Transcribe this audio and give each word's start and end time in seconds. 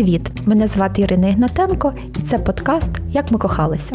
привіт! 0.00 0.30
Мене 0.46 0.66
звати 0.66 1.02
Ірина 1.02 1.28
Ігнатенко, 1.28 1.92
і 2.18 2.22
це 2.22 2.38
подкаст 2.38 2.90
Як 3.10 3.32
ми 3.32 3.38
кохалися. 3.38 3.94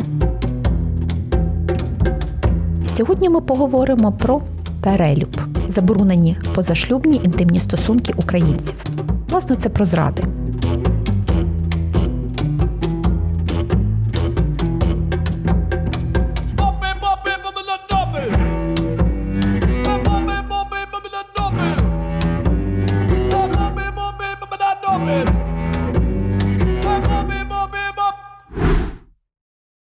Сьогодні 2.98 3.30
ми 3.30 3.42
поговоримо 3.42 4.12
про 4.12 4.42
перелюб, 4.82 5.38
заборонені 5.70 6.38
позашлюбні 6.56 7.22
інтимні 7.24 7.60
стосунки 7.60 8.14
українців. 8.18 8.74
Власне, 9.30 9.56
це 9.56 9.70
про 9.70 9.86
зради. 9.86 10.24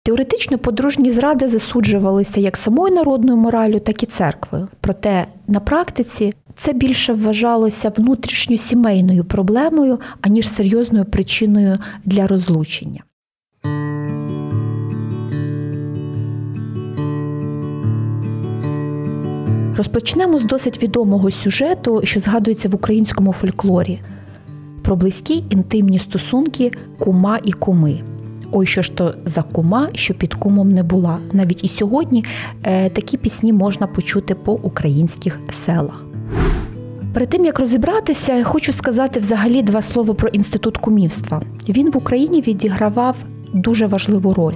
Теоретично 0.04 0.58
подружні 0.58 1.12
зради 1.12 1.48
засуджувалися 1.48 2.40
як 2.40 2.58
самою 2.58 2.96
народною 2.96 3.38
моралю, 3.38 3.80
так 3.80 4.04
і 4.04 4.06
церквою. 4.06 4.68
Проте 4.82 5.28
на 5.48 5.60
практиці 5.60 6.34
це 6.56 6.74
більше 6.74 7.14
вважалося 7.14 7.92
внутрішньосімейною 7.98 9.26
проблемою, 9.26 10.00
аніж 10.22 10.50
серйозною 10.50 11.06
причиною 11.06 11.78
для 12.06 12.28
розлучення. 12.28 13.04
Розпочнемо 19.78 20.40
з 20.40 20.44
досить 20.44 20.84
відомого 20.84 21.32
сюжету, 21.32 22.02
що 22.04 22.20
згадується 22.20 22.70
в 22.70 22.76
українському 22.76 23.34
фольклорі 23.34 24.00
про 24.84 24.96
близькі 24.96 25.44
інтимні 25.50 26.00
стосунки 26.00 26.72
кума 27.00 27.40
і 27.44 27.52
куми. 27.52 28.09
Ой, 28.52 28.66
що 28.66 28.82
ж 28.82 28.96
то 28.96 29.16
за 29.26 29.42
кума, 29.42 29.90
що 29.94 30.14
під 30.14 30.34
кумом 30.34 30.72
не 30.72 30.84
була. 30.84 31.18
Навіть 31.34 31.64
і 31.64 31.68
сьогодні 31.68 32.26
е, 32.64 32.90
такі 32.90 33.18
пісні 33.18 33.54
можна 33.54 33.88
почути 33.88 34.36
по 34.36 34.54
українських 34.54 35.40
селах. 35.50 36.06
Перед 37.14 37.30
тим 37.30 37.46
як 37.46 37.60
розібратися, 37.60 38.44
хочу 38.44 38.74
сказати 38.74 39.20
взагалі 39.20 39.62
два 39.62 39.82
слова 39.82 40.14
про 40.14 40.30
інститут 40.30 40.78
кумівства. 40.78 41.42
Він 41.70 41.92
в 41.92 41.98
Україні 41.98 42.42
відігравав 42.42 43.16
дуже 43.54 43.86
важливу 43.86 44.34
роль, 44.34 44.54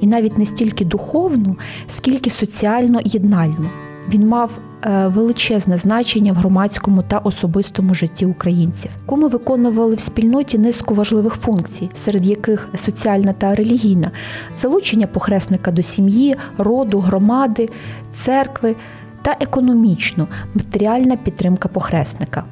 і 0.00 0.06
навіть 0.06 0.38
не 0.38 0.46
стільки 0.46 0.84
духовну, 0.84 1.56
скільки 1.86 2.30
соціально 2.30 3.00
єднальну. 3.04 3.70
Він 4.08 4.28
мав 4.28 4.50
величезне 4.84 5.78
значення 5.78 6.32
в 6.32 6.36
громадському 6.36 7.02
та 7.02 7.18
особистому 7.18 7.94
житті 7.94 8.26
українців. 8.26 8.90
Куми 9.06 9.28
виконували 9.28 9.94
в 9.94 10.00
спільноті 10.00 10.58
низку 10.58 10.94
важливих 10.94 11.34
функцій, 11.34 11.90
серед 12.04 12.26
яких 12.26 12.68
соціальна 12.74 13.32
та 13.32 13.54
релігійна, 13.54 14.10
залучення 14.56 15.06
похресника 15.06 15.70
до 15.70 15.82
сім'ї, 15.82 16.36
роду, 16.58 17.00
громади, 17.00 17.68
церкви 18.12 18.76
та 19.22 19.36
економічно 19.40 20.28
матеріальна 20.54 21.16
підтримка 21.16 21.68
похресника. 21.68 22.44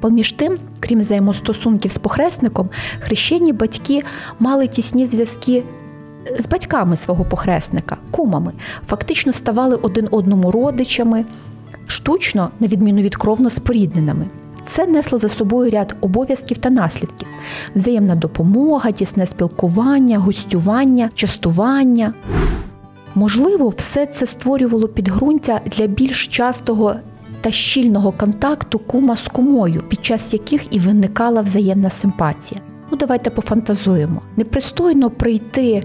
Поміж 0.00 0.32
тим, 0.32 0.58
крім 0.80 0.98
взаємостосунків 0.98 1.92
з 1.92 1.98
похресником, 1.98 2.70
хрещені 3.00 3.52
батьки 3.52 4.02
мали 4.38 4.66
тісні 4.66 5.06
зв'язки 5.06 5.64
з 6.38 6.46
батьками 6.46 6.96
свого 6.96 7.24
похресника, 7.24 7.96
кумами, 8.10 8.52
фактично 8.86 9.32
ставали 9.32 9.76
один 9.76 10.08
одному 10.10 10.50
родичами, 10.50 11.24
штучно, 11.86 12.50
на 12.60 12.66
відміну 12.66 13.02
від 13.02 13.16
кровно 13.16 13.50
спорідненими. 13.50 14.26
Це 14.66 14.86
несло 14.86 15.18
за 15.18 15.28
собою 15.28 15.70
ряд 15.70 15.96
обов'язків 16.00 16.58
та 16.58 16.70
наслідків: 16.70 17.28
взаємна 17.74 18.14
допомога, 18.14 18.90
тісне 18.90 19.26
спілкування, 19.26 20.18
гостювання, 20.18 21.10
частування. 21.14 22.12
Можливо, 23.14 23.68
все 23.68 24.06
це 24.06 24.26
створювало 24.26 24.88
підґрунтя 24.88 25.60
для 25.66 25.86
більш 25.86 26.28
частого 26.28 26.94
та 27.40 27.50
щільного 27.50 28.12
контакту 28.12 28.78
кума 28.78 29.16
з 29.16 29.28
кумою, 29.28 29.82
під 29.88 30.04
час 30.04 30.32
яких 30.32 30.74
і 30.74 30.78
виникала 30.78 31.40
взаємна 31.40 31.90
симпатія. 31.90 32.60
Ну, 32.90 32.96
давайте 32.98 33.30
пофантазуємо. 33.30 34.20
Непристойно 34.36 35.10
прийти 35.10 35.82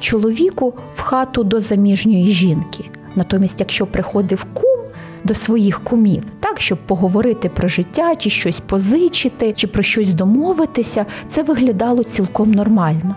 чоловіку 0.00 0.74
в 0.94 1.00
хату 1.00 1.44
до 1.44 1.60
заміжньої 1.60 2.30
жінки. 2.30 2.84
Натомість, 3.16 3.60
якщо 3.60 3.86
приходив 3.86 4.46
кум 4.54 4.78
до 5.24 5.34
своїх 5.34 5.84
кумів, 5.84 6.22
так 6.40 6.60
щоб 6.60 6.78
поговорити 6.78 7.48
про 7.48 7.68
життя, 7.68 8.16
чи 8.16 8.30
щось 8.30 8.60
позичити, 8.60 9.52
чи 9.52 9.66
про 9.66 9.82
щось 9.82 10.12
домовитися, 10.12 11.06
це 11.28 11.42
виглядало 11.42 12.04
цілком 12.04 12.50
нормально. 12.50 13.14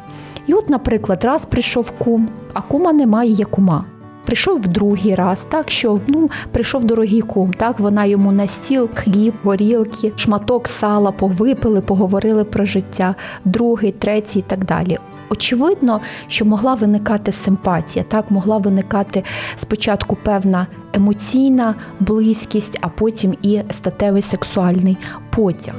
І 0.48 0.54
от, 0.54 0.70
наприклад, 0.70 1.26
раз 1.26 1.46
прийшов 1.46 1.92
кум, 1.92 2.30
а 2.54 2.62
кума 2.62 2.94
немає 2.94 3.32
є 3.32 3.46
кума. 3.46 3.86
Прийшов 4.26 4.62
в 4.62 4.68
другий 4.68 5.16
раз, 5.16 5.48
так 5.50 5.72
що 5.72 6.00
ну 6.08 6.30
прийшов 6.52 6.84
дорогий 6.84 7.22
кум, 7.22 7.54
так 7.54 7.80
вона 7.80 8.06
йому 8.06 8.32
на 8.32 8.48
стіл, 8.48 8.90
хліб, 8.94 9.34
горілки, 9.44 10.12
шматок 10.16 10.68
сала, 10.68 11.12
повипили, 11.12 11.82
поговорили 11.82 12.44
про 12.44 12.66
життя, 12.66 13.16
другий, 13.46 13.92
третій 13.92 14.40
і 14.40 14.42
так 14.42 14.66
далі 14.66 14.98
очевидно, 15.32 16.02
що 16.28 16.46
могла 16.46 16.74
виникати 16.74 17.32
симпатія, 17.32 18.06
так 18.08 18.32
могла 18.32 18.58
виникати 18.58 19.24
спочатку 19.58 20.18
певна 20.24 20.68
емоційна 20.94 21.76
близькість, 22.00 22.78
а 22.82 22.90
потім 22.90 23.36
і 23.42 23.62
статевий 23.72 24.22
сексуальний 24.22 24.98
потяг. 25.30 25.76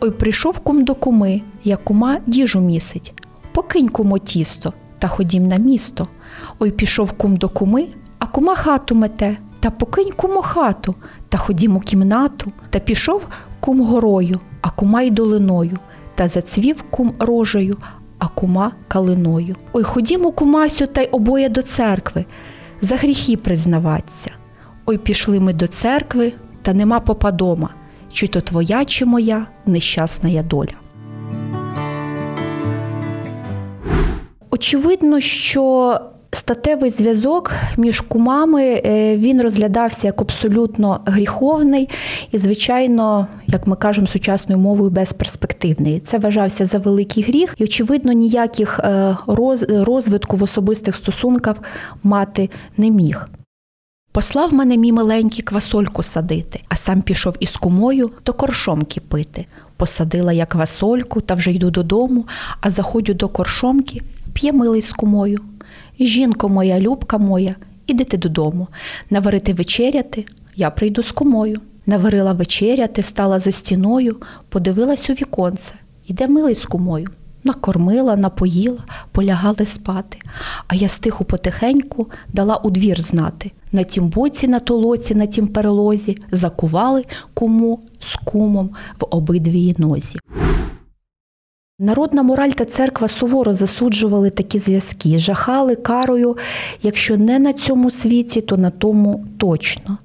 Ой, 0.00 0.10
прийшов 0.10 0.58
кум 0.58 0.84
до 0.84 0.94
куми, 0.94 1.42
як 1.64 1.84
кума 1.84 2.18
діжу 2.26 2.60
місить. 2.60 3.22
Покинь 3.52 3.88
кумо 3.88 4.18
тісто 4.18 4.72
та 4.98 5.08
ходім 5.08 5.48
на 5.48 5.56
місто. 5.56 6.06
Ой, 6.58 6.70
пішов 6.70 7.12
кум 7.12 7.36
до 7.36 7.48
куми, 7.48 7.86
а 8.18 8.26
кума 8.26 8.54
хату 8.54 8.94
мете. 8.94 9.36
Та 9.60 9.70
покинь 9.70 10.12
кумо 10.16 10.42
хату, 10.42 10.94
та 11.28 11.38
ходім 11.38 11.76
у 11.76 11.80
кімнату, 11.80 12.52
та 12.70 12.78
пішов 12.78 13.28
кум 13.60 13.80
горою, 13.80 14.40
а 14.60 14.70
кума 14.70 15.02
й 15.02 15.10
долиною 15.10 15.78
та 16.20 16.28
зацвів 16.28 16.82
кум 16.90 17.14
рожею, 17.18 17.76
а 18.18 18.28
кума 18.28 18.72
калиною. 18.88 19.56
Ой, 19.72 19.82
ходімо, 19.82 20.32
кумасю, 20.32 20.86
та 20.86 21.00
й 21.00 21.08
обоє 21.12 21.48
до 21.48 21.62
церкви, 21.62 22.24
за 22.80 22.96
гріхи 22.96 23.36
признаваться. 23.36 24.30
Ой, 24.86 24.98
пішли 24.98 25.40
ми 25.40 25.52
до 25.52 25.66
церкви, 25.66 26.32
та 26.62 26.72
нема 26.74 27.00
попа 27.00 27.30
дома, 27.30 27.68
чи 28.12 28.26
то 28.26 28.40
твоя, 28.40 28.84
чи 28.84 29.04
моя 29.04 29.46
нещасна 29.66 30.42
доля. 30.42 30.74
Очевидно, 34.50 35.20
що 35.20 36.00
Статевий 36.32 36.90
зв'язок 36.90 37.52
між 37.76 38.00
кумами 38.00 38.62
е, 38.64 39.16
він 39.16 39.42
розглядався 39.42 40.06
як 40.06 40.20
абсолютно 40.20 41.00
гріховний 41.04 41.88
і, 42.32 42.38
звичайно, 42.38 43.26
як 43.46 43.66
ми 43.66 43.76
кажемо 43.76 44.06
сучасною 44.06 44.60
мовою, 44.60 44.90
безперспективний. 44.90 46.00
Це 46.00 46.18
вважався 46.18 46.66
за 46.66 46.78
великий 46.78 47.22
гріх, 47.22 47.54
і, 47.58 47.64
очевидно, 47.64 48.12
ніяких 48.12 48.78
е, 48.78 49.16
розвитку 49.68 50.36
в 50.36 50.42
особистих 50.42 50.94
стосунках 50.94 51.56
мати 52.02 52.50
не 52.76 52.90
міг. 52.90 53.28
Послав 54.12 54.54
мене 54.54 54.76
мій 54.76 54.92
миленький 54.92 55.44
квасольку 55.44 56.02
садити, 56.02 56.60
а 56.68 56.74
сам 56.74 57.02
пішов 57.02 57.36
із 57.40 57.56
кумою 57.56 58.10
до 58.26 58.32
коршомки 58.32 59.00
пити. 59.00 59.46
Посадила 59.76 60.32
я 60.32 60.46
квасольку 60.46 61.20
та 61.20 61.34
вже 61.34 61.52
йду 61.52 61.70
додому, 61.70 62.26
а 62.60 62.70
заходжу 62.70 63.12
до 63.12 63.28
коршомки, 63.28 64.02
п'є 64.32 64.52
милий 64.52 64.82
з 64.82 64.92
кумою. 64.92 65.40
Жінко 66.00 66.48
моя, 66.48 66.80
любка 66.80 67.18
моя, 67.18 67.54
ідите 67.86 68.16
додому. 68.16 68.68
Наварити 69.10 69.54
вечеряти, 69.54 70.24
я 70.56 70.70
прийду 70.70 71.02
з 71.02 71.12
кумою. 71.12 71.60
Наварила 71.86 72.32
вечеряти, 72.32 73.02
стала 73.02 73.38
за 73.38 73.52
стіною, 73.52 74.16
подивилась 74.48 75.10
у 75.10 75.12
віконце. 75.12 75.74
Іде 76.06 76.28
милий 76.28 76.54
з 76.54 76.66
кумою. 76.66 77.08
Накормила, 77.44 78.16
напоїла, 78.16 78.84
полягали 79.12 79.66
спати. 79.66 80.18
А 80.66 80.74
я 80.74 80.88
стиху 80.88 81.24
потихеньку 81.24 82.06
дала 82.32 82.56
у 82.56 82.70
двір 82.70 83.00
знати. 83.00 83.50
На 83.72 83.82
тім 83.82 84.08
боці, 84.08 84.48
на 84.48 84.58
толоці, 84.58 85.14
на 85.14 85.26
тім 85.26 85.48
перелозі 85.48 86.18
закували 86.30 87.04
куму 87.34 87.80
з 87.98 88.16
кумом 88.16 88.70
в 89.00 89.06
обидвій 89.10 89.74
нозі. 89.78 90.18
Народна 91.82 92.22
мораль 92.22 92.50
та 92.50 92.64
церква 92.64 93.08
суворо 93.08 93.52
засуджували 93.52 94.30
такі 94.30 94.58
зв'язки, 94.58 95.18
жахали 95.18 95.76
карою, 95.76 96.36
якщо 96.82 97.16
не 97.16 97.38
на 97.38 97.52
цьому 97.52 97.90
світі, 97.90 98.40
то 98.40 98.56
на 98.56 98.70
тому 98.70 99.24
точно. 99.38 99.98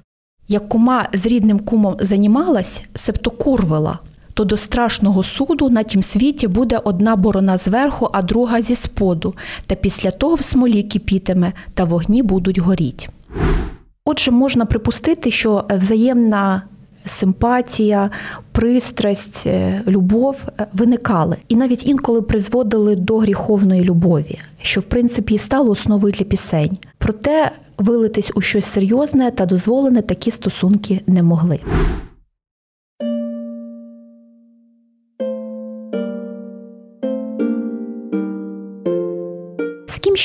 Як 0.48 0.68
кума 0.68 1.08
з 1.12 1.26
рідним 1.26 1.58
кумом 1.58 1.96
занімалась, 2.00 2.84
себто 2.94 3.30
курвила, 3.30 3.98
то 4.34 4.44
до 4.44 4.56
страшного 4.56 5.22
суду 5.22 5.70
на 5.70 5.82
тім 5.82 6.02
світі 6.02 6.48
буде 6.48 6.80
одна 6.84 7.16
борона 7.16 7.56
зверху, 7.56 8.08
а 8.12 8.22
друга 8.22 8.62
зі 8.62 8.74
споду, 8.74 9.34
та 9.66 9.74
після 9.74 10.10
того 10.10 10.34
в 10.34 10.42
смолі 10.42 10.82
кипітиме 10.82 11.52
та 11.74 11.84
вогні 11.84 12.22
будуть 12.22 12.58
горіть. 12.58 13.08
Отже, 14.04 14.30
можна 14.30 14.66
припустити, 14.66 15.30
що 15.30 15.64
взаємна 15.70 16.62
симпатія, 17.06 18.10
пристрасть, 18.52 19.46
е, 19.46 19.82
любов 19.86 20.36
е, 20.46 20.66
виникали, 20.72 21.36
і 21.48 21.56
навіть 21.56 21.86
інколи 21.86 22.22
призводили 22.22 22.96
до 22.96 23.18
гріховної 23.18 23.84
любові, 23.84 24.38
що 24.62 24.80
в 24.80 24.84
принципі 24.84 25.34
і 25.34 25.38
стало 25.38 25.70
основою 25.70 26.12
для 26.12 26.24
пісень. 26.24 26.78
Проте 26.98 27.50
вилитись 27.78 28.30
у 28.34 28.40
щось 28.40 28.72
серйозне 28.72 29.30
та 29.30 29.46
дозволене 29.46 30.02
такі 30.02 30.30
стосунки 30.30 31.00
не 31.06 31.22
могли. 31.22 31.60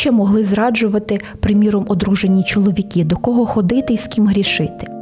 Ще 0.01 0.12
могли 0.12 0.44
зраджувати, 0.44 1.19
приміром, 1.39 1.86
одружені 1.88 2.44
чоловіки, 2.44 3.04
до 3.04 3.18
кого 3.18 3.45
ходити 3.45 3.94
і 3.94 3.98
з 3.98 4.07
ким 4.07 4.27
грішити? 4.27 5.00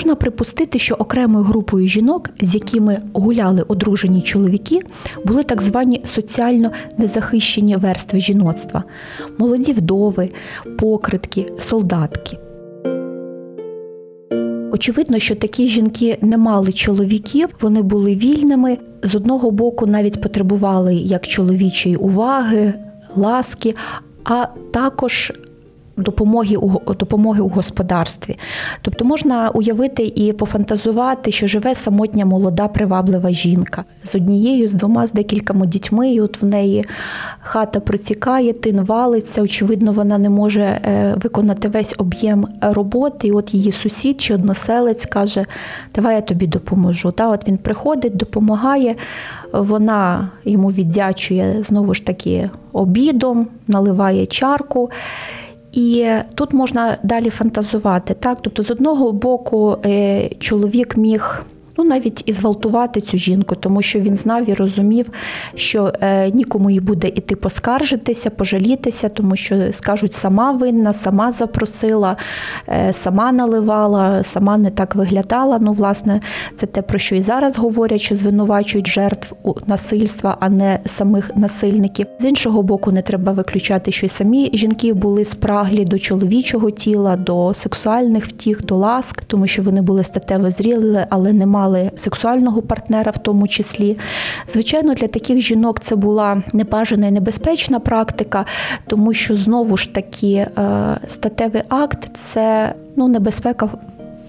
Можна 0.00 0.14
припустити, 0.14 0.78
що 0.78 0.94
окремою 0.94 1.44
групою 1.44 1.88
жінок, 1.88 2.30
з 2.40 2.54
якими 2.54 3.02
гуляли 3.12 3.62
одружені 3.68 4.22
чоловіки, 4.22 4.80
були 5.24 5.42
так 5.42 5.62
звані 5.62 6.02
соціально 6.04 6.70
незахищені 6.98 7.76
верстви 7.76 8.20
жіноцтва 8.20 8.84
молоді 9.38 9.72
вдови, 9.72 10.28
покритки, 10.78 11.52
солдатки. 11.58 12.38
Очевидно, 14.72 15.18
що 15.18 15.34
такі 15.34 15.68
жінки 15.68 16.18
не 16.20 16.36
мали 16.36 16.72
чоловіків, 16.72 17.48
вони 17.60 17.82
були 17.82 18.14
вільними. 18.14 18.78
З 19.02 19.14
одного 19.14 19.50
боку, 19.50 19.86
навіть 19.86 20.20
потребували 20.20 20.94
як 20.94 21.26
чоловічої 21.26 21.96
уваги, 21.96 22.74
ласки, 23.16 23.74
а 24.24 24.46
також 24.72 25.32
допомоги 25.96 26.56
у 26.56 26.94
допомоги 26.94 27.40
у 27.40 27.48
господарстві. 27.48 28.38
Тобто 28.82 29.04
можна 29.04 29.50
уявити 29.50 30.12
і 30.14 30.32
пофантазувати, 30.32 31.32
що 31.32 31.46
живе 31.46 31.74
самотня 31.74 32.24
молода 32.24 32.68
приваблива 32.68 33.30
жінка 33.30 33.84
з 34.04 34.14
однією, 34.14 34.68
з 34.68 34.74
двома, 34.74 35.06
з 35.06 35.12
декількома 35.12 35.66
дітьми. 35.66 36.10
і 36.10 36.20
От 36.20 36.42
в 36.42 36.46
неї 36.46 36.84
хата 37.40 37.80
протікає, 37.80 38.52
тин 38.52 38.80
валиться. 38.80 39.42
Очевидно, 39.42 39.92
вона 39.92 40.18
не 40.18 40.30
може 40.30 40.62
е, 40.62 41.14
виконати 41.22 41.68
весь 41.68 41.94
об'єм 41.98 42.46
роботи. 42.60 43.28
І 43.28 43.32
от 43.32 43.54
її 43.54 43.72
сусід 43.72 44.20
чи 44.20 44.34
односелець 44.34 45.06
каже: 45.06 45.46
Давай 45.94 46.14
я 46.14 46.20
тобі 46.20 46.46
допоможу. 46.46 47.12
Та 47.12 47.28
от 47.28 47.48
він 47.48 47.58
приходить, 47.58 48.16
допомагає. 48.16 48.96
Вона 49.52 50.30
йому 50.44 50.68
віддячує 50.68 51.62
знову 51.62 51.94
ж 51.94 52.06
таки 52.06 52.50
обідом, 52.72 53.46
наливає 53.68 54.26
чарку. 54.26 54.90
І 55.72 56.08
тут 56.34 56.52
можна 56.52 56.98
далі 57.02 57.30
фантазувати. 57.30 58.14
Так? 58.14 58.38
Тобто, 58.42 58.62
з 58.62 58.70
одного 58.70 59.12
боку, 59.12 59.76
е, 59.84 60.28
чоловік 60.38 60.96
міг 60.96 61.44
ну 61.80 61.86
навіть 61.86 62.22
і 62.26 62.32
зґвалтувати 62.32 63.00
цю 63.00 63.18
жінку, 63.18 63.54
тому 63.54 63.82
що 63.82 64.00
він 64.00 64.14
знав 64.14 64.48
і 64.48 64.54
розумів, 64.54 65.10
що 65.54 65.92
е, 66.00 66.30
нікому 66.30 66.70
їй 66.70 66.80
буде 66.80 67.08
іти 67.08 67.36
поскаржитися, 67.36 68.30
пожалітися, 68.30 69.08
тому 69.08 69.36
що 69.36 69.72
скажуть, 69.72 70.12
сама 70.12 70.52
винна, 70.52 70.92
сама 70.92 71.32
запросила, 71.32 72.16
е, 72.68 72.92
сама 72.92 73.32
наливала, 73.32 74.22
сама 74.22 74.56
не 74.56 74.70
так 74.70 74.94
виглядала. 74.94 75.58
Ну, 75.60 75.72
власне, 75.72 76.20
це 76.56 76.66
те, 76.66 76.82
про 76.82 76.98
що 76.98 77.16
і 77.16 77.20
зараз 77.20 77.56
говорять, 77.56 78.00
що 78.00 78.14
звинувачують 78.14 78.88
жертв 78.88 79.34
насильства, 79.66 80.36
а 80.40 80.48
не 80.48 80.78
самих 80.86 81.36
насильників. 81.36 82.06
З 82.20 82.24
іншого 82.24 82.62
боку, 82.62 82.92
не 82.92 83.02
треба 83.02 83.32
виключати, 83.32 83.92
що 83.92 84.06
й 84.06 84.08
самі 84.08 84.50
жінки 84.54 84.92
були 84.92 85.24
спраглі 85.24 85.84
до 85.84 85.98
чоловічого 85.98 86.70
тіла, 86.70 87.16
до 87.16 87.54
сексуальних 87.54 88.26
втіх, 88.26 88.64
до 88.64 88.76
ласк, 88.76 89.24
тому 89.24 89.46
що 89.46 89.62
вони 89.62 89.82
були 89.82 90.04
статево 90.04 90.50
зріли, 90.50 91.06
але 91.10 91.32
не 91.32 91.46
мали 91.46 91.69
мали 91.70 91.90
сексуального 91.96 92.62
партнера, 92.62 93.10
в 93.10 93.18
тому 93.18 93.48
числі. 93.48 93.98
Звичайно, 94.52 94.94
для 94.94 95.08
таких 95.08 95.40
жінок 95.40 95.80
це 95.80 95.96
була 95.96 96.42
небажана 96.52 97.06
і 97.06 97.10
небезпечна 97.10 97.80
практика, 97.80 98.44
тому 98.86 99.14
що 99.14 99.36
знову 99.36 99.76
ж 99.76 99.94
таки 99.94 100.32
е, 100.32 100.48
статевий 101.06 101.62
акт 101.68 102.16
це 102.16 102.74
ну, 102.96 103.08
небезпека. 103.08 103.68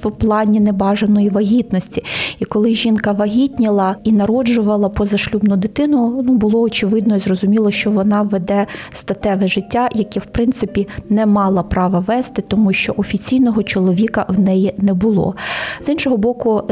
В 0.03 0.11
плані 0.11 0.59
небажаної 0.59 1.29
вагітності, 1.29 2.03
і 2.39 2.45
коли 2.45 2.73
жінка 2.73 3.11
вагітніла 3.11 3.95
і 4.03 4.11
народжувала 4.11 4.89
позашлюбну 4.89 5.57
дитину, 5.57 6.21
ну 6.25 6.33
було 6.33 6.61
очевидно 6.61 7.15
і 7.15 7.19
зрозуміло, 7.19 7.71
що 7.71 7.91
вона 7.91 8.21
веде 8.21 8.67
статеве 8.93 9.47
життя, 9.47 9.89
яке 9.93 10.19
в 10.19 10.25
принципі 10.25 10.87
не 11.09 11.25
мала 11.25 11.63
права 11.63 11.99
вести, 11.99 12.41
тому 12.41 12.73
що 12.73 12.93
офіційного 12.97 13.63
чоловіка 13.63 14.25
в 14.29 14.39
неї 14.39 14.73
не 14.77 14.93
було. 14.93 15.35
З 15.81 15.89
іншого 15.89 16.17
боку, 16.17 16.63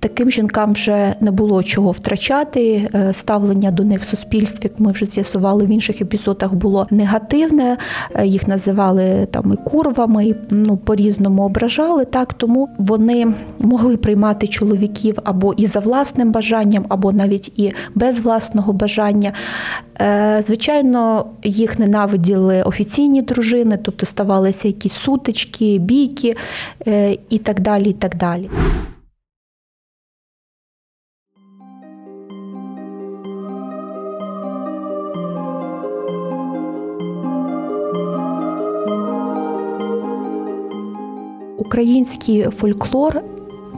Таким 0.00 0.30
жінкам 0.30 0.72
вже 0.72 1.14
не 1.20 1.30
було 1.30 1.62
чого 1.62 1.90
втрачати. 1.90 2.90
Е, 2.94 3.12
ставлення 3.12 3.70
до 3.70 3.84
них 3.84 4.00
в 4.00 4.04
суспільстві, 4.04 4.60
як 4.62 4.80
ми 4.80 4.92
вже 4.92 5.04
з'ясували 5.04 5.66
в 5.66 5.68
інших 5.68 6.00
епізодах, 6.00 6.54
було 6.54 6.86
негативне. 6.90 7.76
Е, 8.14 8.26
їх 8.26 8.48
називали 8.48 9.26
там 9.30 9.52
і 9.52 9.70
курвами, 9.70 10.26
і 10.26 10.34
ну 10.50 10.76
по-різному 10.76 11.42
ображали. 11.42 12.04
Так 12.04 12.34
тому 12.34 12.68
вони 12.78 13.26
могли 13.58 13.96
приймати 13.96 14.46
чоловіків 14.46 15.18
або 15.24 15.52
і 15.52 15.66
за 15.66 15.80
власним 15.80 16.32
бажанням, 16.32 16.84
або 16.88 17.12
навіть 17.12 17.52
і 17.58 17.72
без 17.94 18.20
власного 18.20 18.72
бажання. 18.72 19.32
Е, 20.00 20.42
звичайно, 20.46 21.26
їх 21.42 21.78
ненавиділи 21.78 22.62
офіційні 22.62 23.22
дружини, 23.22 23.78
тобто 23.82 24.06
ставалися 24.06 24.68
якісь 24.68 24.92
сутички, 24.92 25.78
бійки 25.78 26.36
і 27.30 27.38
так 27.38 27.60
далі. 27.60 27.90
і 27.90 27.92
так 27.92 28.16
далі. 28.16 28.50
Український 41.70 42.42
фольклор 42.42 43.22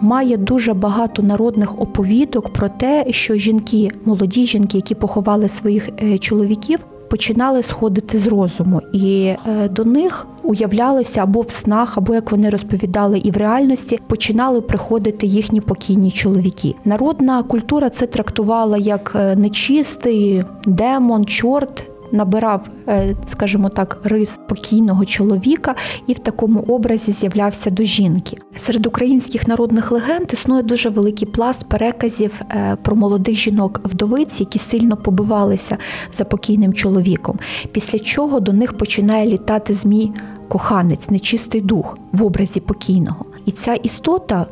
має 0.01 0.37
дуже 0.37 0.75
багато 0.75 1.23
народних 1.23 1.81
оповідок 1.81 2.53
про 2.53 2.69
те, 2.69 3.07
що 3.11 3.35
жінки, 3.35 3.91
молоді 4.05 4.47
жінки, 4.47 4.79
які 4.79 4.95
поховали 4.95 5.49
своїх 5.49 5.89
е, 6.03 6.19
чоловіків, 6.19 6.79
починали 7.11 7.63
сходити 7.63 8.19
з 8.19 8.27
розуму, 8.27 8.81
і 8.93 9.35
е, 9.47 9.69
до 9.69 9.85
них 9.85 10.27
уявлялося 10.43 11.23
або 11.23 11.41
в 11.41 11.51
снах, 11.51 11.99
або 11.99 12.15
як 12.15 12.31
вони 12.31 12.51
розповідали, 12.51 13.19
і 13.19 13.31
в 13.31 13.37
реальності 13.37 13.99
починали 14.07 14.61
приходити 14.61 15.27
їхні 15.27 15.61
покійні 15.61 16.11
чоловіки. 16.11 16.75
Народна 16.85 17.43
культура 17.43 17.91
це 17.91 18.07
трактувала 18.07 18.79
як 18.79 19.13
е, 19.17 19.37
нечистий 19.37 20.45
демон, 20.67 21.25
чорт 21.25 21.92
набирав, 22.13 22.69
е, 22.89 23.17
скажімо 23.29 23.69
так, 23.69 24.01
рис 24.05 24.41
покійного 24.49 25.05
чоловіка 25.05 25.75
і 26.07 26.13
в 26.13 26.19
такому 26.19 26.61
образі 26.61 27.13
з'являвся 27.13 27.71
до 27.71 27.83
жінки. 27.83 28.39
Серед 28.57 28.87
українських 28.87 29.49
народних 29.49 29.93
легенд 29.93 30.33
існує 30.33 30.63
дуже 30.63 30.89
великий 30.89 31.29
пласт 31.29 31.65
переказів 31.65 32.41
е, 32.51 32.77
про 32.83 32.97
молодих 32.97 33.37
жінок-вдовиць, 33.37 34.41
які 34.41 34.59
сильно 34.59 34.97
побивалися 34.97 35.77
за 36.19 36.25
покійним 36.25 36.73
чоловіком. 36.73 37.39
Після 37.73 37.99
чого 37.99 38.41
до 38.41 38.53
них 38.53 38.73
починає 38.77 39.27
літати 39.27 39.75
змій 39.75 40.13
коханець, 40.49 41.11
нечистий 41.11 41.61
дух 41.61 41.99
в 42.13 42.25
образі 42.25 42.61
покійного. 42.61 43.25
І 43.47 43.51
ця 43.51 43.75
істота 43.75 44.47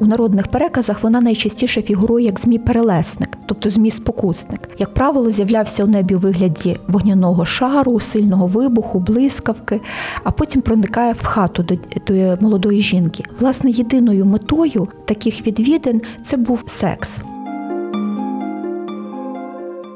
у 0.00 0.06
народних 0.06 0.48
переказах 0.48 1.02
вона 1.02 1.20
найчастіше 1.20 1.82
фігурує 1.82 2.24
як 2.26 2.40
змій-перелесник, 2.40 3.38
тобто 3.46 3.68
змій-спокусник. 3.68 4.68
Як 4.78 4.94
правило, 4.94 5.30
з'являвся 5.30 5.84
у 5.84 5.86
небі 5.86 6.14
у 6.14 6.18
вигляді 6.18 6.76
вогняного 6.88 7.44
шару, 7.44 8.00
сильного 8.00 8.46
вибуху, 8.46 8.98
блискавки, 8.98 9.80
а 10.24 10.30
потім 10.30 10.62
проникає 10.62 11.12
в 11.12 11.24
хату 11.24 11.62
до, 11.62 11.74
до 12.06 12.36
молодої 12.40 12.82
жінки. 12.82 13.24
Власне, 13.40 13.70
єдиною 13.70 14.26
метою 14.26 14.88
таких 15.04 15.46
відвідин 15.46 16.02
це 16.22 16.36
був 16.36 16.64
секс. 16.68 17.10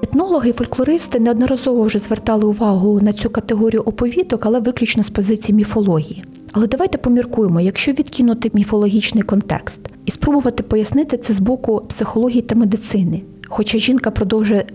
Етнологи 0.02 0.50
і 0.50 0.52
фольклористи 0.52 1.20
неодноразово 1.20 1.82
вже 1.82 1.98
звертали 1.98 2.44
увагу 2.44 3.00
на 3.02 3.12
цю 3.12 3.30
категорію 3.30 3.82
оповідок, 3.82 4.46
але 4.46 4.60
виключно 4.60 5.02
з 5.02 5.10
позиції 5.10 5.56
міфології. 5.56 6.24
Але 6.56 6.66
давайте 6.66 6.98
поміркуємо, 6.98 7.60
якщо 7.60 7.92
відкинути 7.92 8.50
міфологічний 8.54 9.22
контекст 9.22 9.80
і 10.06 10.10
спробувати 10.10 10.62
пояснити 10.62 11.16
це 11.16 11.32
з 11.32 11.38
боку 11.38 11.82
психології 11.88 12.42
та 12.42 12.54
медицини. 12.54 13.22
Хоча 13.48 13.78
жінка 13.78 14.10
продовжує 14.10 14.66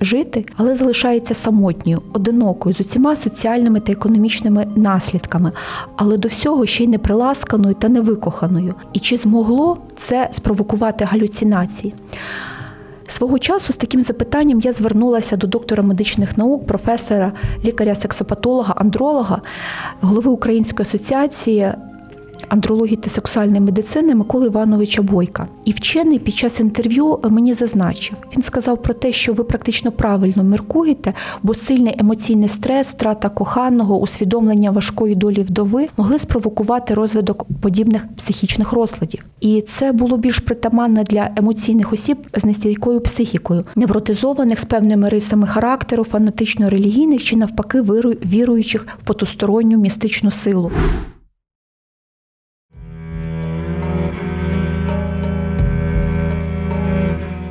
жити, 0.00 0.44
але 0.56 0.76
залишається 0.76 1.34
самотньою, 1.34 2.02
одинокою 2.12 2.74
з 2.74 2.80
усіма 2.80 3.16
соціальними 3.16 3.80
та 3.80 3.92
економічними 3.92 4.66
наслідками, 4.76 5.52
але 5.96 6.16
до 6.16 6.28
всього 6.28 6.66
ще 6.66 6.84
й 6.84 6.88
неприласканою 6.88 7.74
та 7.74 7.88
невикоханою. 7.88 8.74
І 8.92 8.98
чи 8.98 9.16
змогло 9.16 9.78
це 9.96 10.28
спровокувати 10.32 11.04
галюцинації? 11.04 11.94
Свого 13.08 13.38
часу 13.38 13.72
з 13.72 13.76
таким 13.76 14.00
запитанням 14.00 14.60
я 14.60 14.72
звернулася 14.72 15.36
до 15.36 15.46
доктора 15.46 15.82
медичних 15.82 16.38
наук, 16.38 16.66
професора, 16.66 17.32
лікаря-сексопатолога, 17.64 18.74
андролога, 18.76 19.42
голови 20.00 20.30
Української 20.30 20.82
асоціації 20.82 21.72
андрології 22.48 22.96
та 22.96 23.10
сексуальної 23.10 23.60
медицини 23.60 24.14
Миколи 24.14 24.46
Івановича 24.46 25.02
Бойка. 25.02 25.46
І 25.64 25.72
вчений 25.72 26.18
під 26.18 26.36
час 26.36 26.60
інтерв'ю 26.60 27.18
мені 27.30 27.54
зазначив, 27.54 28.16
він 28.36 28.42
сказав 28.42 28.82
про 28.82 28.94
те, 28.94 29.12
що 29.12 29.32
ви 29.32 29.44
практично 29.44 29.92
правильно 29.92 30.42
міркуєте, 30.42 31.14
бо 31.42 31.54
сильний 31.54 31.94
емоційний 31.98 32.48
стрес, 32.48 32.88
втрата 32.88 33.28
коханого, 33.28 34.00
усвідомлення 34.00 34.70
важкої 34.70 35.14
долі 35.14 35.42
вдови 35.42 35.88
могли 35.96 36.18
спровокувати 36.18 36.94
розвиток 36.94 37.46
подібних 37.60 38.02
психічних 38.16 38.72
розладів. 38.72 39.24
І 39.40 39.60
це 39.60 39.92
було 39.92 40.16
більш 40.16 40.38
притаманне 40.38 41.04
для 41.04 41.30
емоційних 41.36 41.92
осіб 41.92 42.18
з 42.34 42.44
нестійкою 42.44 43.00
психікою, 43.00 43.64
невротизованих 43.76 44.60
з 44.60 44.64
певними 44.64 45.08
рисами 45.08 45.46
характеру, 45.46 46.04
фанатично 46.04 46.70
релігійних 46.70 47.24
чи 47.24 47.36
навпаки 47.36 47.82
віруючих 48.24 48.86
в 49.02 49.04
потусторонню 49.04 49.78
містичну 49.78 50.30
силу. 50.30 50.70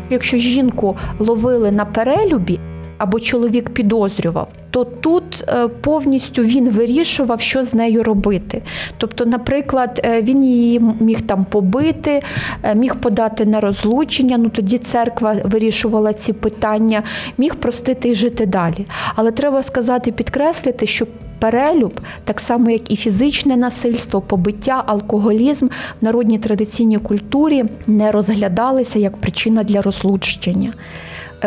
Якщо 0.09 0.37
жінку 0.37 0.97
ловили 1.19 1.71
на 1.71 1.85
перелюбі 1.85 2.59
або 2.97 3.19
чоловік 3.19 3.69
підозрював, 3.69 4.47
то 4.69 4.83
тут 4.83 5.43
е, 5.47 5.67
повністю 5.67 6.41
він 6.41 6.69
вирішував, 6.69 7.41
що 7.41 7.63
з 7.63 7.73
нею 7.73 8.03
робити. 8.03 8.61
Тобто, 8.97 9.25
наприклад, 9.25 10.01
е, 10.05 10.21
він 10.21 10.45
її 10.45 10.81
міг 10.99 11.21
там 11.21 11.43
побити, 11.43 12.21
е, 12.63 12.75
міг 12.75 12.95
подати 12.95 13.45
на 13.45 13.59
розлучення. 13.59 14.37
Ну 14.37 14.49
тоді 14.49 14.77
церква 14.77 15.35
вирішувала 15.43 16.13
ці 16.13 16.33
питання, 16.33 17.03
міг 17.37 17.55
простити 17.55 18.09
і 18.09 18.13
жити 18.13 18.45
далі. 18.45 18.85
Але 19.15 19.31
треба 19.31 19.63
сказати, 19.63 20.11
підкреслити, 20.11 20.87
що 20.87 21.05
перелюб, 21.39 22.01
так 22.23 22.39
само 22.39 22.69
як 22.69 22.91
і 22.91 22.95
фізичне 22.95 23.57
насильство, 23.57 24.21
побиття, 24.21 24.83
алкоголізм 24.87 25.67
в 26.01 26.05
народній 26.05 26.39
традиційній 26.39 26.97
культурі 26.97 27.63
не 27.87 28.11
розглядалися 28.11 28.99
як 28.99 29.17
причина 29.17 29.63
для 29.63 29.81
розлучення 29.81 30.73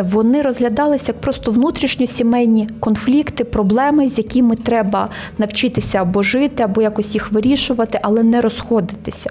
вони 0.01 0.41
розглядалися 0.41 1.05
як 1.07 1.21
просто 1.21 1.51
внутрішньосімейні 1.51 2.69
конфлікти, 2.79 3.43
проблеми, 3.43 4.07
з 4.07 4.17
якими 4.17 4.55
треба 4.55 5.09
навчитися 5.37 6.01
або 6.01 6.23
жити, 6.23 6.63
або 6.63 6.81
якось 6.81 7.13
їх 7.13 7.31
вирішувати, 7.31 7.99
але 8.03 8.23
не 8.23 8.41
розходитися. 8.41 9.29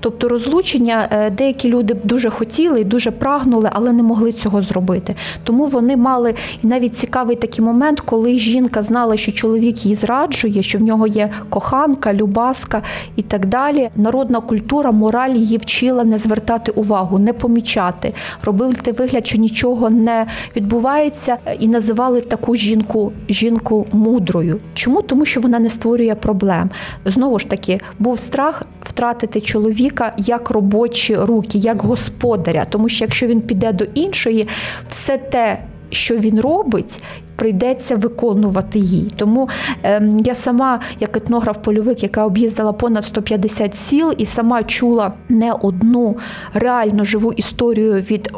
Тобто 0.00 0.28
розлучення 0.28 1.08
е, 1.10 1.30
деякі 1.30 1.68
люди 1.68 1.94
дуже 2.04 2.30
хотіли 2.30 2.80
і 2.80 2.84
дуже 2.84 3.10
прагнули, 3.10 3.70
але 3.72 3.92
не 3.92 4.02
могли 4.02 4.32
цього 4.32 4.60
зробити. 4.60 5.14
Тому 5.44 5.66
вони 5.66 5.96
мали 5.96 6.34
і 6.62 6.66
навіть 6.66 6.96
цікавий 6.96 7.36
такий 7.36 7.64
момент, 7.64 8.00
коли 8.00 8.38
жінка 8.38 8.82
знала, 8.82 9.16
що 9.16 9.32
чоловік 9.32 9.84
її 9.84 9.94
зраджує, 9.94 10.62
що 10.62 10.78
в 10.78 10.82
нього 10.82 11.06
є 11.06 11.30
коханка, 11.48 12.14
любаска 12.14 12.82
і 13.16 13.22
так 13.22 13.46
далі. 13.46 13.90
Народна 13.96 14.40
культура, 14.40 14.92
мораль 14.92 15.34
її 15.34 15.58
вчила 15.58 16.04
не 16.04 16.18
звертати 16.18 16.72
увагу, 16.72 17.18
не 17.18 17.32
помічати, 17.32 18.14
робити 18.44 18.92
вигляд, 18.92 19.26
що 19.26 19.38
нічого 19.38 19.90
не 19.90 20.07
не 20.08 20.26
відбувається, 20.56 21.36
і 21.58 21.68
називали 21.68 22.20
таку 22.20 22.56
жінку 22.56 23.12
жінку 23.28 23.86
мудрою. 23.92 24.60
Чому? 24.74 25.02
Тому 25.02 25.24
що 25.24 25.40
вона 25.40 25.58
не 25.58 25.68
створює 25.68 26.14
проблем. 26.14 26.70
Знову 27.04 27.38
ж 27.38 27.48
таки, 27.48 27.80
був 27.98 28.18
страх 28.18 28.62
втратити 28.82 29.40
чоловіка 29.40 30.12
як 30.18 30.50
робочі 30.50 31.16
руки, 31.16 31.58
як 31.58 31.82
господаря. 31.82 32.64
Тому 32.64 32.88
що 32.88 33.04
якщо 33.04 33.26
він 33.26 33.40
піде 33.40 33.72
до 33.72 33.84
іншої, 33.84 34.48
все 34.88 35.18
те. 35.18 35.58
Що 35.90 36.16
він 36.16 36.40
робить, 36.40 37.02
прийдеться 37.36 37.96
виконувати 37.96 38.78
їй. 38.78 39.12
Тому 39.16 39.48
е, 39.84 40.02
я 40.24 40.34
сама, 40.34 40.80
як 41.00 41.16
етнограф-польовик, 41.16 42.02
яка 42.02 42.26
об'їздила 42.26 42.72
понад 42.72 43.04
150 43.04 43.74
сіл, 43.74 44.14
і 44.18 44.26
сама 44.26 44.62
чула 44.62 45.12
не 45.28 45.52
одну 45.52 46.16
реально 46.54 47.04
живу 47.04 47.32
історію 47.32 47.94
від 47.94 48.30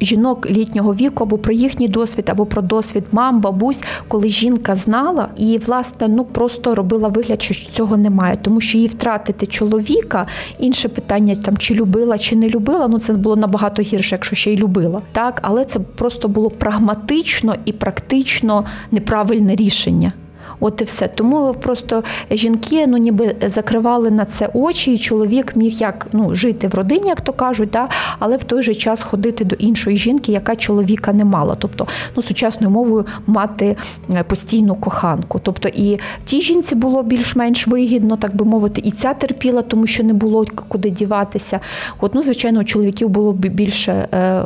жінок 0.00 0.50
літнього 0.50 0.94
віку, 0.94 1.24
або 1.24 1.38
про 1.38 1.52
їхній 1.52 1.88
досвід, 1.88 2.28
або 2.28 2.46
про 2.46 2.62
досвід 2.62 3.04
мам, 3.12 3.40
бабусь, 3.40 3.82
коли 4.08 4.28
жінка 4.28 4.76
знала 4.76 5.28
і 5.36 5.58
власне 5.66 6.08
ну 6.08 6.24
просто 6.24 6.74
робила 6.74 7.08
вигляд, 7.08 7.42
що 7.42 7.54
цього 7.54 7.96
немає, 7.96 8.38
тому 8.42 8.60
що 8.60 8.78
її 8.78 8.88
втратити 8.88 9.46
чоловіка. 9.46 10.26
Інше 10.58 10.88
питання 10.88 11.34
там 11.34 11.56
чи 11.56 11.74
любила, 11.74 12.18
чи 12.18 12.36
не 12.36 12.48
любила. 12.48 12.88
Ну 12.88 12.98
це 12.98 13.12
було 13.12 13.36
набагато 13.36 13.82
гірше, 13.82 14.14
якщо 14.14 14.36
ще 14.36 14.52
й 14.52 14.56
любила. 14.56 15.00
Так, 15.12 15.40
але 15.42 15.64
це 15.64 15.80
просто 15.80 16.28
було 16.28 16.50
прагматично 16.50 17.54
і 17.64 17.72
практично 17.72 18.64
неправильне 18.90 19.56
рішення. 19.56 20.12
От 20.60 20.80
і 20.80 20.84
все. 20.84 21.08
Тому 21.08 21.54
просто 21.54 22.02
жінки 22.30 22.86
ну 22.86 22.96
ніби 22.96 23.36
закривали 23.46 24.10
на 24.10 24.24
це 24.24 24.50
очі, 24.54 24.94
і 24.94 24.98
чоловік 24.98 25.56
міг 25.56 25.72
як 25.72 26.06
ну 26.12 26.34
жити 26.34 26.68
в 26.68 26.74
родині, 26.74 27.08
як 27.08 27.20
то 27.20 27.32
кажуть, 27.32 27.70
да, 27.70 27.88
але 28.18 28.36
в 28.36 28.44
той 28.44 28.62
же 28.62 28.74
час 28.74 29.02
ходити 29.02 29.44
до 29.44 29.54
іншої 29.54 29.96
жінки, 29.96 30.32
яка 30.32 30.56
чоловіка 30.56 31.12
не 31.12 31.24
мала. 31.24 31.56
Тобто, 31.58 31.86
ну 32.16 32.22
сучасною 32.22 32.70
мовою 32.70 33.06
мати 33.26 33.76
е, 34.14 34.22
постійну 34.22 34.74
коханку. 34.74 35.40
Тобто 35.42 35.68
і 35.68 35.98
тій 36.24 36.40
жінці 36.40 36.74
було 36.74 37.02
більш-менш 37.02 37.66
вигідно, 37.66 38.16
так 38.16 38.36
би 38.36 38.44
мовити, 38.44 38.82
і 38.84 38.90
ця 38.90 39.14
терпіла, 39.14 39.62
тому 39.62 39.86
що 39.86 40.02
не 40.02 40.12
було 40.12 40.44
куди 40.68 40.90
діватися. 40.90 41.60
От, 42.00 42.14
ну, 42.14 42.22
звичайно, 42.22 42.60
у 42.60 42.64
чоловіків 42.64 43.08
було 43.08 43.32
б 43.32 43.46
більше 43.46 43.92
е, 43.92 44.42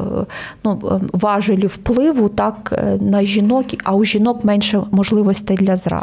ну, 0.65 0.83
е, 0.85 1.01
важелів 1.13 1.71
впливу 1.71 2.29
так 2.29 2.85
на 3.01 3.25
жінок, 3.25 3.67
а 3.85 3.95
у 3.95 4.05
жінок 4.05 4.45
менше 4.45 4.83
можливостей 4.91 5.57
для 5.57 5.77
зради. 5.77 6.02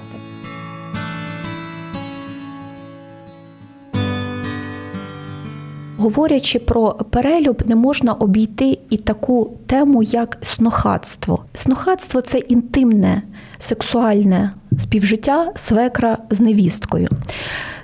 Говорячи 6.00 6.60
про 6.60 6.92
перелюб, 6.92 7.64
не 7.66 7.76
можна 7.76 8.14
обійти 8.14 8.78
і 8.90 8.98
таку 8.98 9.52
тему, 9.66 10.04
як 10.04 10.38
снохатство. 10.42 11.46
Снохатство 11.54 12.22
це 12.22 12.38
інтимне 12.38 13.22
сексуальне 13.58 14.54
співжиття 14.80 15.52
свекра 15.56 16.18
з 16.30 16.40
невісткою. 16.40 17.08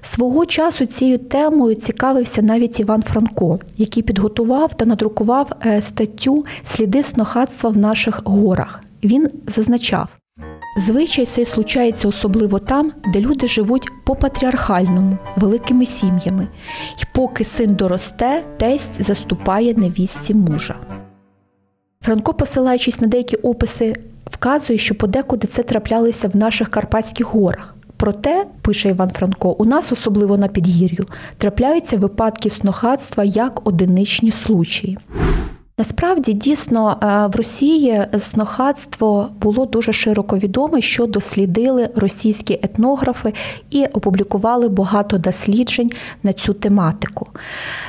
Свого 0.02 0.46
часу 0.46 0.86
цією 0.86 1.18
темою 1.18 1.76
цікавився 1.76 2.42
навіть 2.42 2.80
Іван 2.80 3.04
Франко, 3.04 3.60
який 3.78 4.04
підготував 4.04 4.74
та 4.74 4.86
надрукував 4.86 5.52
е, 5.66 5.82
статтю 5.82 6.46
Сліди 6.64 7.04
снохатства 7.04 7.70
в 7.70 7.78
наших 7.78 8.22
горах. 8.26 8.82
Він 9.04 9.30
зазначав. 9.48 10.10
Звичай 10.78 11.26
цей 11.26 11.46
случається 11.46 12.08
особливо 12.08 12.60
там, 12.60 12.92
де 13.14 13.20
люди 13.20 13.48
живуть 13.48 13.88
по 14.06 14.16
патріархальному, 14.16 15.18
великими 15.36 15.86
сім'ями, 15.86 16.48
І 17.02 17.04
поки 17.14 17.44
син 17.44 17.76
доросте, 17.76 18.44
тесть 18.58 19.04
заступає 19.04 19.74
невістці 19.74 20.34
мужа. 20.34 20.76
Франко, 22.02 22.34
посилаючись 22.34 23.02
на 23.02 23.08
деякі 23.08 23.36
описи, 23.36 23.96
вказує, 24.32 24.80
що 24.80 24.96
подекуди 24.96 25.48
це 25.48 25.64
траплялося 25.64 26.28
в 26.28 26.36
наших 26.36 26.70
Карпатських 26.70 27.28
горах. 27.28 27.76
Проте, 27.98 28.46
пише 28.62 28.90
Іван 28.90 29.10
Франко, 29.10 29.52
у 29.52 29.66
нас, 29.66 29.92
особливо 29.92 30.38
на 30.38 30.48
підгір'ю, 30.48 31.06
трапляються 31.38 31.98
випадки 31.98 32.50
снохатства 32.50 33.24
як 33.24 33.68
одиничні 33.68 34.32
случаї. 34.32 34.98
Насправді 35.78 36.34
дійсно 36.34 36.98
е, 37.02 37.28
в 37.28 37.36
Росії 37.36 38.08
снохатство 38.20 39.30
було 39.42 39.66
дуже 39.66 39.94
широко 39.94 40.38
відоме, 40.38 40.82
що 40.82 41.06
дослідили 41.06 41.90
російські 41.96 42.60
етнографи 42.64 43.34
і 43.70 43.86
опублікували 43.86 44.70
багато 44.70 45.18
досліджень 45.18 45.92
на 46.24 46.34
цю 46.34 46.54
тематику. 46.54 47.28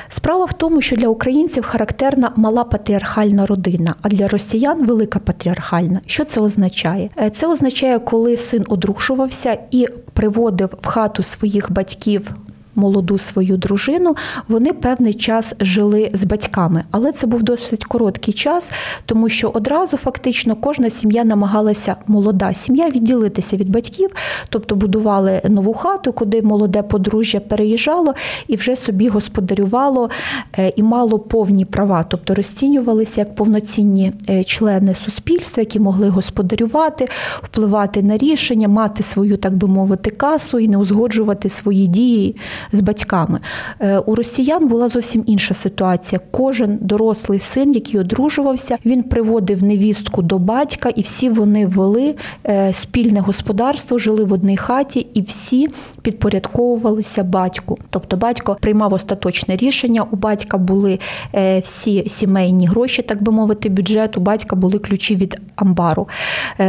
Справа 0.09 0.45
в 0.45 0.53
тому, 0.53 0.81
що 0.81 0.95
для 0.95 1.07
українців 1.07 1.65
характерна 1.65 2.31
мала 2.35 2.63
патріархальна 2.63 3.45
родина, 3.45 3.95
а 4.01 4.09
для 4.09 4.27
росіян 4.27 4.85
велика 4.85 5.19
патріархальна. 5.19 6.01
Що 6.05 6.25
це 6.25 6.41
означає? 6.41 7.09
Е, 7.21 7.29
це 7.29 7.47
означає, 7.47 7.99
коли 7.99 8.37
син 8.37 8.65
одружувався 8.69 9.57
і 9.71 9.87
приводив 10.13 10.69
в 10.81 10.87
хату 10.87 11.23
своїх 11.23 11.71
батьків 11.71 12.31
молоду 12.77 13.17
свою 13.17 13.57
дружину, 13.57 14.15
вони 14.47 14.73
певний 14.73 15.13
час 15.13 15.53
жили 15.59 16.11
з 16.13 16.23
батьками, 16.23 16.83
але 16.91 17.11
це 17.11 17.27
був 17.27 17.43
досить 17.43 17.85
короткий 17.85 18.33
час, 18.33 18.71
тому 19.05 19.29
що 19.29 19.49
одразу 19.53 19.97
фактично 19.97 20.55
кожна 20.55 20.89
сім'я 20.89 21.23
намагалася 21.23 21.95
молода 22.07 22.53
сім'я 22.53 22.89
відділитися 22.89 23.57
від 23.57 23.69
батьків, 23.69 24.09
тобто 24.49 24.75
будували 24.75 25.41
нову 25.49 25.73
хату, 25.73 26.13
куди 26.13 26.41
молоде 26.41 26.81
подружжя 26.81 27.39
переїжджало 27.39 28.13
і 28.47 28.55
вже 28.55 28.75
собі 28.75 29.07
господарювало 29.07 30.09
е, 30.57 30.73
і 30.75 30.83
мало 30.83 31.19
повні 31.19 31.65
права, 31.65 32.05
тобто 32.09 32.35
розцінювалися 32.35 33.21
як 33.21 33.35
повноцінні 33.35 34.11
е, 34.29 34.43
члени 34.43 34.93
суспільства, 34.93 35.61
які 35.61 35.79
могли 35.79 36.09
господарювати, 36.09 37.07
впливати 37.41 38.03
на 38.03 38.17
рішення, 38.17 38.67
мати 38.67 39.03
свою, 39.03 39.37
так 39.37 39.55
би 39.55 39.67
мовити, 39.67 40.09
касу 40.09 40.59
і 40.59 40.67
не 40.67 40.77
узгоджувати 40.77 41.49
свої 41.49 41.87
дії 41.87 42.35
з 42.71 42.81
батьками. 42.81 43.39
Е, 43.79 43.97
у 43.97 44.15
росіян 44.15 44.67
була 44.67 44.87
зовсім 44.87 45.23
інша 45.25 45.53
ситуація. 45.53 46.21
Кожен 46.31 46.77
дорослий 46.81 47.39
син, 47.39 47.71
який 47.71 47.99
одружувався, 47.99 48.77
він 48.85 49.03
приводив 49.03 49.63
невістку 49.63 50.21
до 50.21 50.39
батька, 50.39 50.89
і 50.89 51.01
всі 51.01 51.29
вони 51.29 51.65
вели 51.65 52.15
е, 52.45 52.73
спільне 52.73 53.19
господарство, 53.19 53.97
жили 53.99 54.23
в 54.23 54.33
одній 54.33 54.57
хаті, 54.57 55.07
і 55.13 55.21
всі 55.21 55.67
підпорядковувалися 56.01 57.23
батьку. 57.23 57.77
Тобто 57.89 58.17
батько 58.17 58.57
приймав 58.61 58.93
остаточне 58.93 59.55
рішення. 59.55 60.05
У 60.11 60.15
батька 60.15 60.57
були 60.57 60.99
е, 61.35 61.59
всі 61.59 62.09
сімейні 62.09 62.67
гроші, 62.67 63.01
так 63.01 63.23
би 63.23 63.31
мовити, 63.31 63.69
бюджет. 63.69 64.17
У 64.17 64.19
батька 64.19 64.55
були 64.55 64.79
ключі 64.79 65.15
від 65.15 65.41
амбару. 65.55 66.07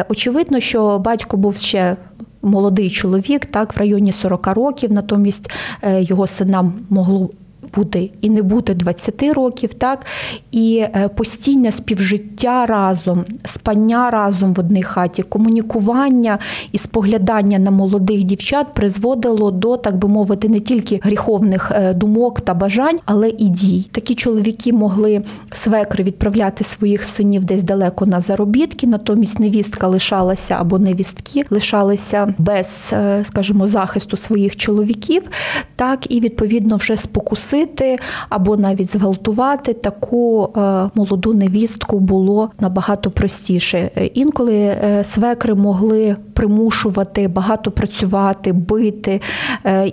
Очевидно, 0.09 0.61
що 0.61 0.99
батько 0.99 1.37
був 1.37 1.57
ще 1.57 1.97
молодий 2.43 2.91
чоловік, 2.91 3.47
так 3.47 3.77
в 3.77 3.79
районі 3.79 4.13
40 4.13 4.47
років, 4.47 4.93
натомість 4.93 5.51
е, 5.83 6.03
його 6.03 6.27
синам 6.27 6.73
могло 6.91 7.31
бути 7.75 8.11
і 8.21 8.31
не 8.31 8.43
бути 8.43 8.75
20 8.75 9.23
років, 9.23 9.75
так? 9.75 10.07
І 10.53 10.79
е, 10.79 11.09
постійне 11.09 11.73
співжиття 11.73 12.67
разом, 12.67 13.25
спання 13.45 14.11
разом 14.11 14.55
в 14.55 14.61
одній 14.61 14.83
хаті, 14.83 15.23
комунікування 15.23 16.39
і 16.73 16.79
споглядання 16.79 17.59
на 17.59 17.71
молодих 17.71 18.25
дівчат 18.25 18.75
призводило 18.75 19.51
до, 19.51 19.77
так 19.77 19.97
би 19.97 20.09
мовити, 20.09 20.49
не 20.49 20.61
тільки 20.61 21.01
гріховних 21.03 21.73
е, 21.75 21.95
думок 21.95 22.41
та 22.41 22.55
бажань, 22.55 22.99
але 23.05 23.29
і 23.29 23.49
дій. 23.49 23.89
Такі 23.93 24.15
чоловіки 24.15 24.73
могли 24.73 25.23
свекри 25.51 26.05
відправляти 26.05 26.65
своїх 26.65 27.05
синів 27.05 27.45
десь 27.45 27.63
далеко 27.63 28.07
на 28.07 28.21
заробітки, 28.21 28.87
натомість 28.87 29.39
невістка 29.39 29.87
лишалася 29.89 30.57
або 30.61 30.79
невістки 30.79 31.45
лишалися 31.51 32.35
без, 32.39 32.91
е, 32.93 33.25
скажімо, 33.27 33.67
захисту 33.67 34.17
своїх 34.17 34.57
чоловіків, 34.57 35.23
так? 35.77 36.13
І 36.13 36.21
відповідно 36.21 36.77
вже 36.77 36.97
спокуси 36.97 37.58
вбити 37.59 37.99
або 38.29 38.57
навіть 38.57 38.93
зґвалтувати 38.93 39.73
таку 39.73 40.53
е, 40.57 40.91
молоду 40.95 41.35
невістку 41.35 41.99
було 41.99 42.51
набагато 42.61 43.11
простіше. 43.11 43.91
Е, 43.97 44.07
інколи 44.07 44.57
е, 44.57 45.05
свекри 45.05 45.55
могли 45.55 46.17
примушувати 46.33 47.29
багато 47.29 47.71
працювати, 47.71 48.53
бити 48.53 49.21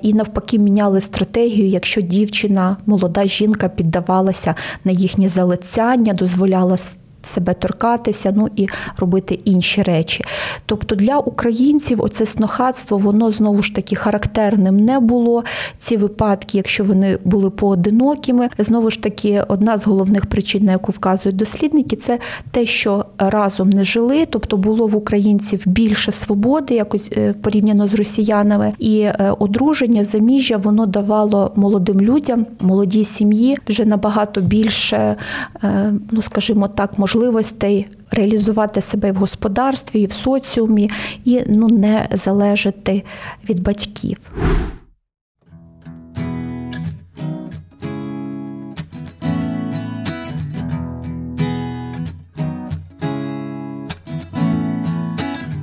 і 0.02 0.14
навпаки 0.14 0.60
міняли 0.60 1.02
стратегію, 1.02 1.68
якщо 1.68 2.02
дівчина, 2.02 2.78
молода 2.86 3.26
жінка 3.26 3.70
піддавалася 3.70 4.56
на 4.84 4.92
їхнє 4.92 5.30
залицяння, 5.30 6.14
дозволяла 6.14 6.78
себе 7.25 7.53
торкатися, 7.53 8.34
ну 8.36 8.50
і 8.55 8.67
робити 8.98 9.39
інші 9.46 9.84
речі. 9.84 10.25
Тобто 10.65 10.96
для 10.96 11.17
українців 11.17 12.01
оце 12.01 12.25
снохатство, 12.25 12.98
воно 12.98 13.32
знову 13.32 13.63
ж 13.63 13.75
таки 13.75 13.96
характерним 13.96 14.79
не 14.79 15.00
було. 15.00 15.44
Ці 15.77 15.98
випадки, 15.98 16.58
якщо 16.58 16.84
вони 16.84 17.20
були 17.24 17.50
поодинокими, 17.50 18.50
знову 18.58 18.89
ж 18.89 19.03
таки, 19.03 19.44
одна 19.48 19.77
з 19.77 19.88
головних 19.88 20.25
причин, 20.25 20.65
на 20.65 20.72
яку 20.72 20.91
вказують 20.91 21.36
дослідники, 21.36 21.96
це 21.96 22.20
те, 22.51 22.65
що 22.65 23.05
разом 23.17 23.70
не 23.70 23.84
жили, 23.84 24.25
тобто 24.25 24.58
було 24.58 24.88
в 24.88 24.96
українців 24.96 25.62
більше 25.65 26.12
свободи, 26.12 26.75
якось 26.75 27.10
е, 27.12 27.34
порівняно 27.34 27.88
з 27.88 27.94
росіянами, 27.94 28.74
і 28.79 29.00
е, 29.00 29.36
одруження, 29.39 30.03
заміжжя 30.03 30.58
воно 30.58 30.86
давало 30.86 31.51
молодим 31.55 32.01
людям, 32.01 32.46
молодій 32.62 33.03
сім'ї 33.03 33.58
вже 33.67 33.86
набагато 33.86 34.41
більше, 34.41 35.15
е, 35.63 35.94
ну 36.12 36.22
скажімо 36.22 36.67
так, 36.67 37.00
можливо 37.00 37.15
можливостей 37.16 37.88
реалізувати 38.12 38.82
себе 38.82 39.12
в 39.12 39.16
господарстві, 39.16 40.02
і 40.02 40.06
в 40.06 40.12
соціумі, 40.12 40.90
і 41.26 41.44
ну, 41.48 41.68
не 41.70 42.10
залежати 42.12 43.04
від 43.50 43.64
батьків. 43.64 44.18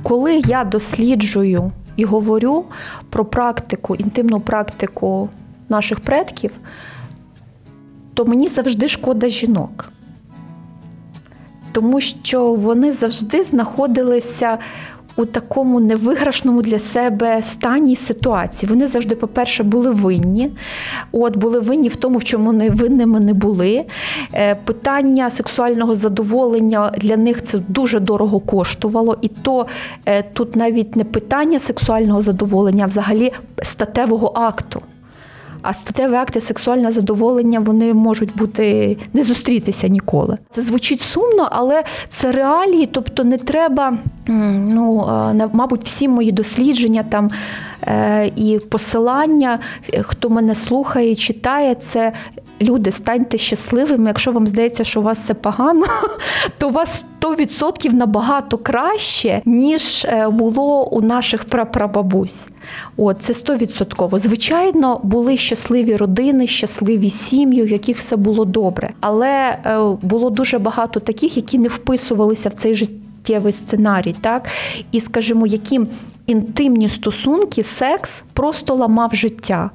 Коли 0.03 0.35
я 0.35 0.63
досліджую 0.63 1.71
і 1.95 2.05
говорю 2.05 2.65
про 3.09 3.25
практику, 3.25 3.95
інтимну 3.95 4.39
практику 4.39 5.29
наших 5.69 5.99
предків, 5.99 6.51
то 8.13 8.25
мені 8.25 8.47
завжди 8.47 8.87
шкода 8.87 9.27
жінок 9.27 9.93
тому 11.73 12.01
що 12.01 12.45
вони 12.45 12.91
завжди 12.91 13.43
знаходилися 13.43 14.57
у 15.15 15.25
такому 15.25 15.79
невиграшному 15.79 16.61
для 16.61 16.79
себе 16.79 17.41
стані 17.41 17.95
ситуації. 17.95 18.69
Вони 18.69 18.87
завжди, 18.87 19.15
по-перше, 19.15 19.63
були 19.63 19.91
винні. 19.91 20.49
От 21.11 21.37
були 21.37 21.59
винні 21.59 21.87
в 21.87 21.95
тому, 21.95 22.17
в 22.17 22.23
чому 22.23 22.45
вони 22.45 22.69
винними 22.69 23.19
не 23.19 23.33
були. 23.33 23.85
Е, 24.33 24.55
питання 24.55 25.29
сексуального 25.29 25.95
задоволення 25.95 26.91
для 26.97 27.17
них 27.17 27.43
це 27.43 27.57
дуже 27.67 27.99
дорого 27.99 28.39
коштувало. 28.39 29.17
І 29.21 29.27
то 29.27 29.65
е, 30.05 30.23
тут 30.33 30.55
навіть 30.55 30.95
не 30.95 31.03
питання 31.03 31.59
сексуального 31.59 32.21
задоволення, 32.21 32.83
а 32.83 32.87
взагалі 32.87 33.31
статевого 33.63 34.31
акту. 34.35 34.81
А 35.63 35.73
статеві 35.73 36.15
акти 36.15 36.41
сексуальне 36.41 36.91
задоволення 36.91 37.59
вони 37.59 37.93
можуть 37.93 38.35
бути 38.35 38.97
не 39.13 39.23
зустрітися 39.23 39.87
ніколи. 39.87 40.37
Це 40.51 40.61
звучить 40.61 41.01
сумно, 41.01 41.49
але 41.51 41.83
це 42.09 42.31
реалії, 42.31 42.89
тобто 42.91 43.23
не 43.23 43.37
треба. 43.37 43.97
Ну, 44.27 45.09
мабуть, 45.53 45.83
всі 45.83 46.07
мої 46.07 46.31
дослідження 46.31 47.03
там 47.09 47.29
е, 47.87 48.31
і 48.35 48.59
посилання, 48.71 49.59
хто 50.01 50.29
мене 50.29 50.55
слухає, 50.55 51.15
читає, 51.15 51.75
це 51.75 52.13
люди, 52.61 52.91
станьте 52.91 53.37
щасливими. 53.37 54.07
Якщо 54.07 54.31
вам 54.31 54.47
здається, 54.47 54.83
що 54.83 54.99
у 54.99 55.03
вас 55.03 55.19
все 55.19 55.33
погано, 55.33 55.85
то 56.57 56.69
у 56.69 56.71
вас 56.71 57.05
100% 57.21 57.93
набагато 57.93 58.57
краще, 58.57 59.41
ніж 59.45 60.05
е, 60.05 60.29
було 60.29 60.87
у 60.87 61.01
наших 61.01 61.45
прапрабабусь. 61.45 62.47
От 62.97 63.17
це 63.21 63.33
100%. 63.33 64.17
Звичайно, 64.19 64.99
були 65.03 65.37
щасливі 65.37 65.95
родини, 65.95 66.47
щасливі 66.47 67.09
сім'ї, 67.09 67.63
в 67.63 67.69
яких 67.69 67.97
все 67.97 68.15
було 68.15 68.45
добре. 68.45 68.89
Але 68.99 69.29
е, 69.29 69.79
було 70.01 70.29
дуже 70.29 70.59
багато 70.59 70.99
таких, 70.99 71.37
які 71.37 71.59
не 71.59 71.67
вписувалися 71.67 72.49
в 72.49 72.53
цей 72.53 72.75
життєвий 72.75 73.53
сценарій, 73.53 74.15
так 74.21 74.47
і 74.91 74.99
скажімо, 74.99 75.47
яким 75.47 75.87
інтимні 76.25 76.89
стосунки, 76.89 77.63
секс 77.63 78.23
просто 78.33 78.75
ламав 78.75 79.15
життя. 79.15 79.69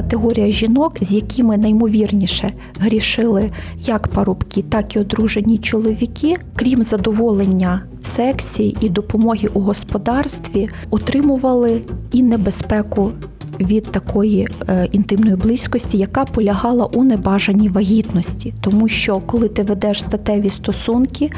Категорія 0.00 0.52
жінок, 0.52 0.96
з 1.00 1.12
якими 1.12 1.56
наймовірніше 1.56 2.52
грішили 2.78 3.50
як 3.78 4.08
парубки, 4.08 4.62
так 4.62 4.96
і 4.96 4.98
одружені 4.98 5.58
чоловіки, 5.58 6.36
крім 6.56 6.82
задоволення 6.82 7.82
в 8.02 8.06
сексі 8.06 8.76
і 8.80 8.88
допомоги 8.88 9.48
у 9.54 9.60
господарстві, 9.60 10.68
отримували 10.90 11.82
і 12.12 12.22
небезпеку 12.22 13.12
від 13.60 13.84
такої 13.84 14.48
е, 14.68 14.88
інтимної 14.92 15.36
близькості, 15.36 15.98
яка 15.98 16.24
полягала 16.24 16.84
у 16.84 17.04
небажаній 17.04 17.68
вагітності, 17.68 18.54
тому 18.60 18.88
що 18.88 19.16
коли 19.16 19.48
ти 19.48 19.62
ведеш 19.62 20.02
статеві 20.02 20.50
стосунки, 20.50 21.30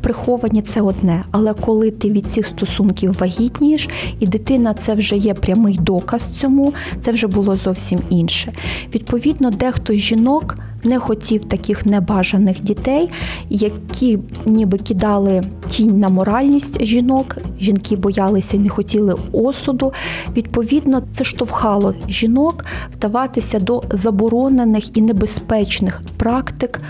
приховані 0.00 0.62
це 0.62 0.80
одне. 0.80 1.24
Але 1.30 1.54
коли 1.54 1.90
ти 1.90 2.10
від 2.10 2.26
цих 2.26 2.46
стосунків 2.46 3.16
вагітнієш, 3.20 3.88
і 4.20 4.26
дитина 4.26 4.74
це 4.74 4.94
вже 4.94 5.16
є 5.16 5.34
прямий 5.34 5.78
доказ 5.78 6.30
цьому, 6.40 6.74
це 7.00 7.12
вже 7.12 7.26
було 7.26 7.56
зовсім 7.56 8.00
інше. 8.10 8.52
Відповідно, 8.94 9.50
дехто 9.50 9.94
з 9.94 9.96
жінок 9.96 10.56
не 10.84 10.98
хотів 10.98 11.44
таких 11.44 11.86
небажаних 11.86 12.62
дітей, 12.62 13.10
які 13.50 14.18
ніби 14.46 14.78
кидали 14.78 15.42
тінь 15.68 16.00
на 16.00 16.08
моральність 16.08 16.84
жінок. 16.84 17.38
Жінки 17.60 17.96
боялися 17.96 18.56
і 18.56 18.60
не 18.60 18.68
хотіли 18.68 19.16
осуду. 19.32 19.92
Відповідно, 20.36 21.02
це 21.14 21.24
штовхало 21.24 21.94
жінок 22.08 22.64
вдаватися 22.92 23.60
до 23.60 23.82
заборонених 23.90 24.96
і 24.96 25.02
небезпечних 25.02 26.02
практик, 26.16 26.80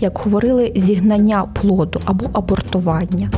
як 0.00 0.18
говорили, 0.18 0.72
зігнання 0.76 1.44
плоду 1.54 2.00
або 2.04 2.26
абортування. 2.32 3.30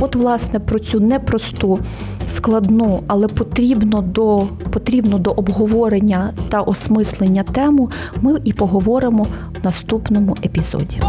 От, 0.00 0.16
власне, 0.16 0.60
про 0.60 0.78
цю 0.78 1.00
непросту, 1.00 1.78
складну, 2.26 3.02
але 3.06 3.28
потрібно 3.28 4.00
до 4.02 4.46
потрібно 4.70 5.18
до 5.18 5.30
обговорення 5.30 6.32
та 6.48 6.60
осмислення 6.60 7.42
тему 7.42 7.90
ми 8.20 8.40
і 8.44 8.52
поговоримо 8.52 9.22
в 9.22 9.64
наступному 9.64 10.36
епізоді. 10.44 11.00